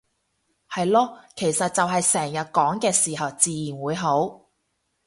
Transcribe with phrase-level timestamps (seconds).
[0.67, 4.47] 係囉，其實就係成日講嘅時候自然會好